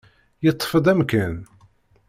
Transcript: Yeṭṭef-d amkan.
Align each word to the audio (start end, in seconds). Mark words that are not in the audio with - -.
Yeṭṭef-d 0.45 0.85
amkan. 0.91 1.35